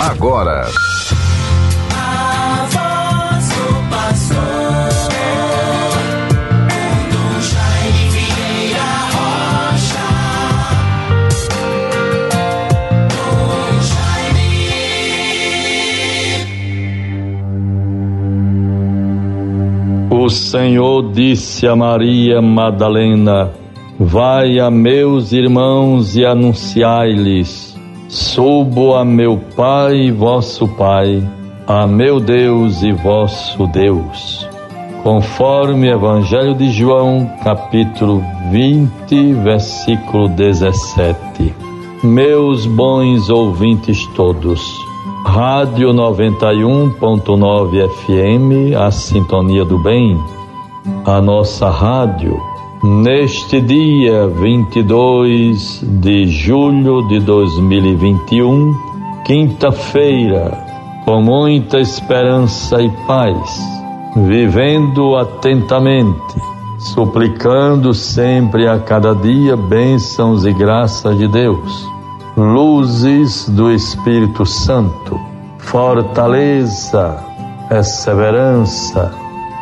[0.00, 0.66] agora.
[20.10, 23.50] O Senhor disse a Maria Madalena:
[23.98, 27.69] Vai a meus irmãos e anunciai-lhes:
[28.10, 31.22] Subo a meu Pai, vosso Pai,
[31.64, 34.48] a meu Deus e vosso Deus.
[35.04, 38.20] Conforme Evangelho de João, capítulo
[38.50, 41.54] 20, versículo 17.
[42.02, 44.60] Meus bons ouvintes todos,
[45.24, 50.18] Rádio 91.9 FM, a sintonia do bem,
[51.04, 52.36] a nossa rádio,
[52.82, 58.74] neste dia 22 de julho de 2021,
[59.24, 60.66] quinta-feira,
[61.04, 63.60] com muita esperança e paz,
[64.16, 66.34] vivendo atentamente,
[66.78, 71.90] suplicando sempre a cada dia bênçãos e graças de Deus
[72.36, 75.20] luzes do Espírito Santo,
[75.58, 77.22] fortaleza,
[77.68, 79.12] perseverança,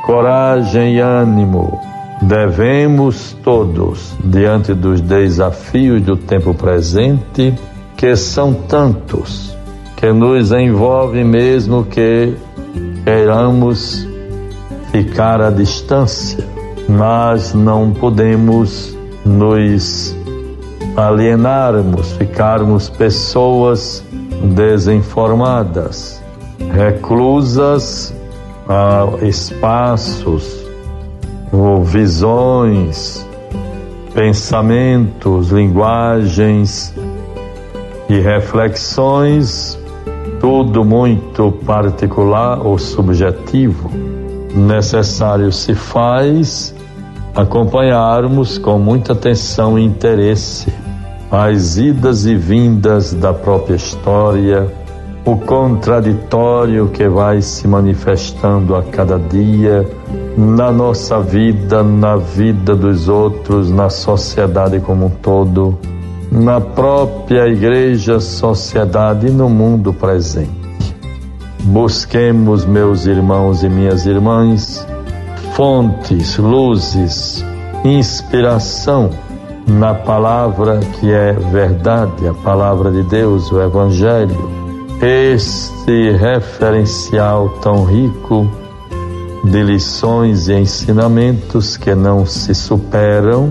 [0.04, 1.80] coragem e ânimo.
[2.22, 7.54] Devemos todos, diante dos desafios do tempo presente,
[7.96, 9.56] que são tantos,
[9.96, 12.34] que nos envolve mesmo que
[13.04, 14.06] queiramos
[14.90, 16.44] ficar à distância,
[16.88, 20.16] mas não podemos nos
[20.96, 24.04] alienarmos, ficarmos pessoas
[24.54, 26.22] desinformadas,
[26.72, 28.14] reclusas
[28.68, 30.57] a espaços,
[31.84, 33.26] visões,
[34.14, 36.94] pensamentos, linguagens
[38.08, 39.78] e reflexões,
[40.40, 43.90] tudo muito particular ou subjetivo.
[44.54, 46.74] Necessário se faz
[47.34, 50.72] acompanharmos com muita atenção e interesse
[51.30, 54.66] as idas e vindas da própria história,
[55.24, 59.86] o contraditório que vai se manifestando a cada dia
[60.38, 65.76] na nossa vida, na vida dos outros, na sociedade como um todo,
[66.30, 70.48] na própria igreja, sociedade e no mundo presente.
[71.64, 74.86] Busquemos, meus irmãos e minhas irmãs,
[75.54, 77.44] fontes, luzes,
[77.84, 79.10] inspiração
[79.66, 84.48] na palavra que é verdade, a palavra de Deus, o Evangelho.
[85.02, 88.48] Este referencial tão rico
[89.44, 93.50] de lições e ensinamentos que não se superam,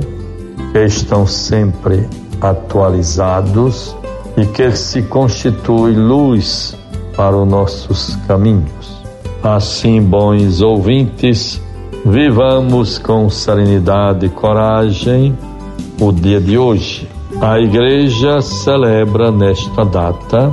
[0.71, 2.07] que estão sempre
[2.41, 3.95] atualizados
[4.35, 6.77] e que se constitui luz
[7.15, 9.01] para os nossos caminhos.
[9.41, 11.61] Assim, bons ouvintes,
[12.05, 15.35] vivamos com serenidade e coragem
[15.99, 17.07] o dia de hoje.
[17.41, 20.51] A igreja celebra nesta data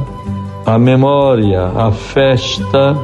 [0.67, 2.97] a memória, a festa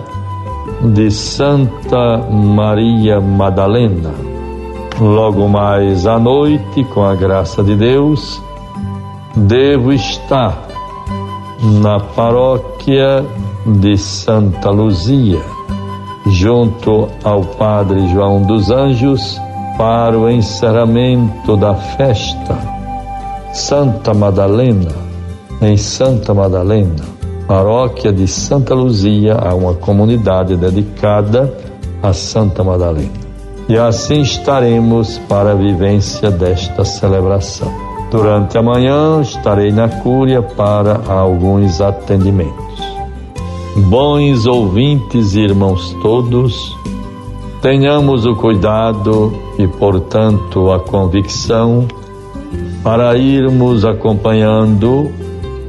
[0.83, 4.13] de Santa Maria Madalena.
[5.01, 8.43] Logo mais à noite, com a graça de Deus,
[9.35, 10.67] devo estar
[11.83, 13.25] na paróquia
[13.67, 15.41] de Santa Luzia,
[16.27, 19.41] junto ao Padre João dos Anjos
[19.79, 22.59] para o encerramento da festa.
[23.53, 24.93] Santa Madalena,
[25.63, 27.20] em Santa Madalena,
[27.51, 31.53] paróquia de Santa Luzia, há uma comunidade dedicada
[32.01, 33.11] a Santa Madalena.
[33.69, 37.69] E assim estaremos para a vivência desta celebração.
[38.09, 42.79] Durante a manhã estarei na Cúria para alguns atendimentos.
[43.89, 46.79] Bons ouvintes e irmãos todos,
[47.61, 51.89] tenhamos o cuidado e, portanto, a convicção
[52.85, 55.11] para irmos acompanhando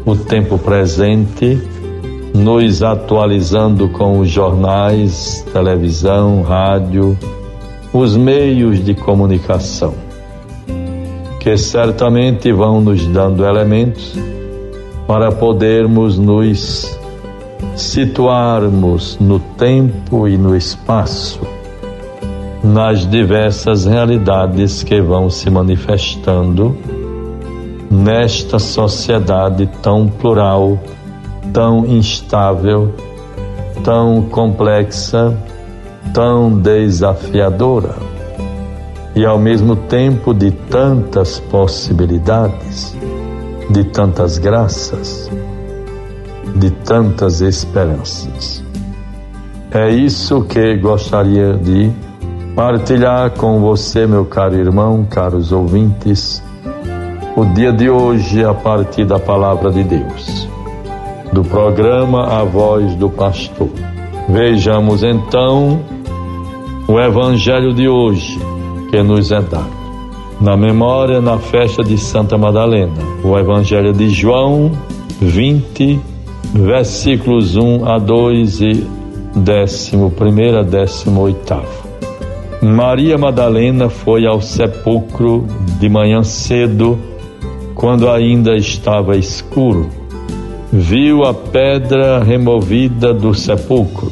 [0.06, 1.71] o tempo presente,
[2.34, 7.17] nos atualizando com os jornais, televisão, rádio,
[7.94, 9.94] os meios de comunicação,
[11.40, 14.16] que certamente vão nos dando elementos
[15.08, 16.97] para podermos nos
[17.76, 21.40] situarmos no tempo e no espaço
[22.64, 26.78] nas diversas realidades que vão se manifestando
[27.90, 30.79] nesta sociedade tão plural,
[31.53, 32.94] tão instável,
[33.84, 35.38] tão complexa,
[36.14, 37.96] tão desafiadora
[39.16, 42.96] e ao mesmo tempo de tantas possibilidades,
[43.70, 45.30] de tantas graças.
[46.56, 48.64] de tantas esperanças.
[49.72, 51.90] É isso que gostaria de
[52.56, 56.44] partilhar com você, meu caro irmão, caros ouvintes,
[57.38, 60.41] o dia de hoje a partir da palavra de Deus,
[61.31, 63.69] do programa A Voz do Pastor.
[64.28, 65.79] Vejamos então
[66.87, 68.37] o evangelho de hoje
[68.89, 69.81] que nos é dado.
[70.41, 72.93] Na memória, na festa de Santa Madalena,
[73.23, 74.72] o evangelho de João
[75.22, 75.99] 20,
[76.53, 78.87] versículos 1 a 2 e
[79.35, 81.81] 11 a 18.
[82.61, 85.45] Maria Madalena foi ao sepulcro
[85.79, 86.99] de manhã cedo,
[87.73, 90.01] quando ainda estava escuro.
[90.73, 94.09] Viu a pedra removida do sepulcro.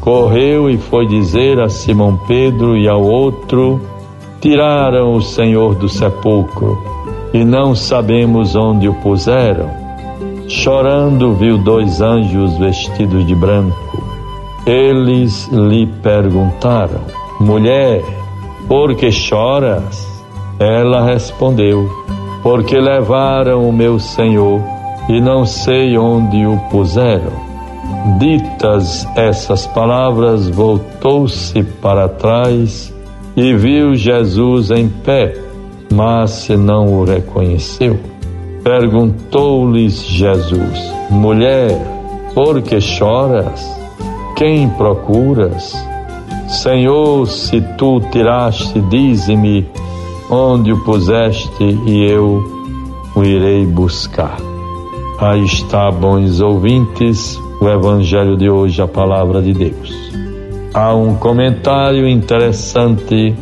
[0.00, 3.80] Correu e foi dizer a Simão Pedro e ao outro:
[4.40, 6.76] Tiraram o Senhor do sepulcro
[7.32, 9.70] e não sabemos onde o puseram.
[10.48, 14.02] Chorando, viu dois anjos vestidos de branco.
[14.66, 17.02] Eles lhe perguntaram:
[17.38, 18.02] Mulher,
[18.66, 20.24] por que choras?
[20.58, 21.88] Ela respondeu:
[22.42, 24.73] Porque levaram o meu Senhor
[25.08, 27.32] e não sei onde o puseram.
[28.18, 32.94] Ditas essas palavras, voltou-se para trás
[33.36, 35.34] e viu Jesus em pé,
[35.92, 37.98] mas não o reconheceu.
[38.62, 41.78] Perguntou-lhes Jesus: Mulher,
[42.34, 43.62] por que choras?
[44.36, 45.74] Quem procuras?
[46.48, 49.66] Senhor, se tu tiraste, dize-me
[50.30, 52.42] onde o puseste e eu
[53.14, 54.53] o irei buscar.
[55.18, 59.94] Aí está, bons ouvintes, o Evangelho de hoje, a palavra de Deus.
[60.74, 63.32] Há um comentário interessante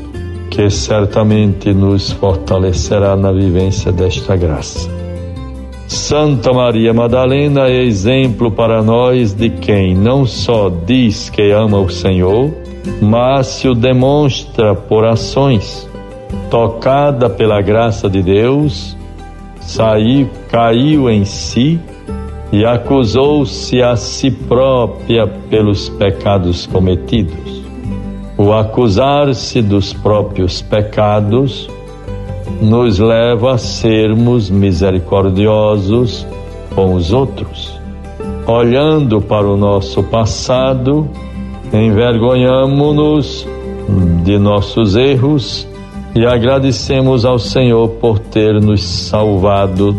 [0.51, 4.91] que certamente nos fortalecerá na vivência desta graça.
[5.89, 11.89] Santa Maria Madalena é exemplo para nós de quem não só diz que ama o
[11.89, 12.51] Senhor,
[13.01, 15.89] mas se o demonstra por ações.
[16.51, 18.95] Tocada pela graça de Deus,
[19.67, 21.81] saiu, caiu em si
[22.53, 27.63] e acusou-se a si própria pelos pecados cometidos.
[28.37, 31.69] O acusar-se dos próprios pecados
[32.61, 36.27] nos leva a sermos misericordiosos
[36.75, 37.81] com os outros.
[38.47, 41.09] Olhando para o nosso passado,
[41.73, 43.47] envergonhamos-nos
[44.25, 45.67] de nossos erros
[46.15, 49.97] e agradecemos ao Senhor por ter nos salvado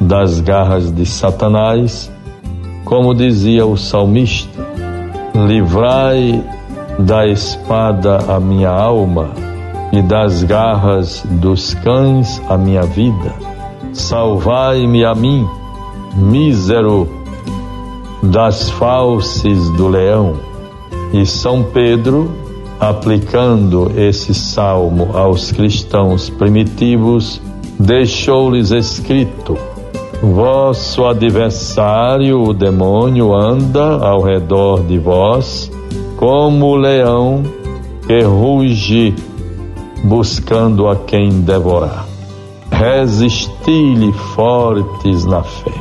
[0.00, 2.10] das garras de Satanás,
[2.84, 4.60] como dizia o salmista:
[5.46, 6.42] livrai
[6.98, 9.30] da espada a minha alma
[9.92, 13.32] e das garras dos cães a minha vida.
[13.92, 15.46] Salvai-me a mim,
[16.16, 17.08] mísero,
[18.22, 20.34] das falses do leão.
[21.12, 22.43] E São Pedro,
[22.88, 27.40] aplicando esse salmo aos cristãos primitivos,
[27.78, 29.56] deixou-lhes escrito:
[30.22, 35.70] Vosso adversário, o demônio, anda ao redor de vós,
[36.16, 37.42] como o leão
[38.06, 39.14] que ruge
[40.04, 42.06] buscando a quem devorar.
[42.70, 45.72] Resisti-lhe fortes na fé.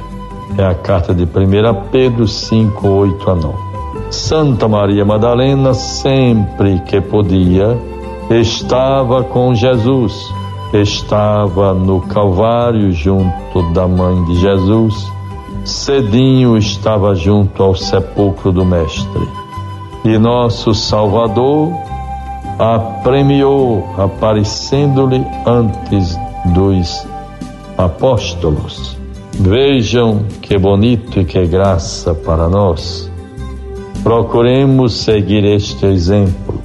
[0.58, 1.28] É a carta de 1
[1.92, 3.73] Pedro 5, 8 a 9.
[4.14, 7.76] Santa Maria Madalena, sempre que podia,
[8.30, 10.14] estava com Jesus,
[10.72, 15.12] estava no Calvário junto da mãe de Jesus,
[15.66, 19.28] cedinho estava junto ao sepulcro do Mestre.
[20.06, 21.72] E nosso Salvador
[22.60, 26.16] apremiou, aparecendo-lhe antes
[26.54, 27.08] dos
[27.76, 28.96] apóstolos.
[29.40, 33.12] Vejam que bonito e que graça para nós.
[34.04, 36.56] Procuremos seguir este exemplo,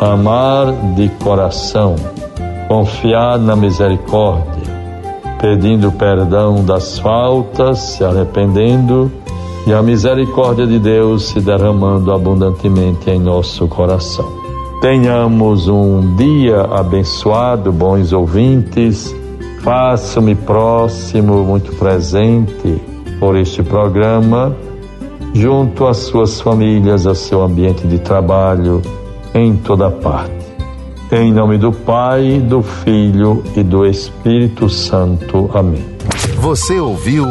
[0.00, 1.94] amar de coração,
[2.66, 4.64] confiar na misericórdia,
[5.40, 9.12] pedindo perdão das faltas, se arrependendo.
[9.64, 14.26] E a misericórdia de Deus se derramando abundantemente em nosso coração.
[14.80, 19.14] Tenhamos um dia abençoado, bons ouvintes.
[19.62, 22.80] Faça-me próximo, muito presente
[23.18, 24.54] por este programa,
[25.34, 28.82] junto às suas famílias, ao seu ambiente de trabalho,
[29.34, 30.34] em toda parte.
[31.12, 35.48] Em nome do Pai, do Filho e do Espírito Santo.
[35.54, 35.84] Amém.
[36.40, 37.26] Você ouviu